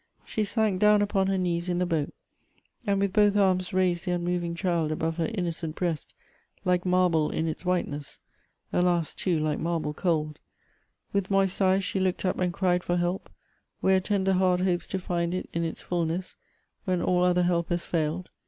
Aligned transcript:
She 0.25 0.45
sank 0.45 0.79
down 0.79 1.03
upon 1.03 1.27
her 1.27 1.37
knees 1.37 1.69
in 1.69 1.77
the 1.77 1.85
boat, 1.85 2.11
and 2.87 2.99
with 2.99 3.13
both 3.13 3.37
arms 3.37 3.71
raised 3.71 4.03
the 4.05 4.11
unmoving 4.13 4.55
child 4.55 4.91
above 4.91 5.17
her 5.17 5.29
innocent 5.35 5.75
breast, 5.75 6.15
like 6.65 6.87
mar 6.87 7.07
ble 7.07 7.29
in 7.29 7.47
its 7.47 7.65
whiteness; 7.65 8.19
alas, 8.73 9.13
too, 9.13 9.37
like 9.37 9.59
marble 9.59 9.93
cold; 9.93 10.39
with 11.13 11.29
moist 11.29 11.61
eyes 11.61 11.83
she 11.83 11.99
looked 11.99 12.25
up 12.25 12.39
and 12.39 12.51
cried 12.51 12.83
for 12.83 12.97
help, 12.97 13.29
where 13.79 13.97
a 13.97 14.01
tender 14.01 14.33
heart 14.33 14.61
hopes 14.61 14.87
to 14.87 14.97
find 14.97 15.35
it 15.35 15.47
in 15.53 15.63
its 15.63 15.81
fulness, 15.83 16.35
when 16.85 16.99
all 16.99 17.23
other 17.23 17.43
help 17.43 17.69
has 17.69 17.85
failed. 17.85 18.31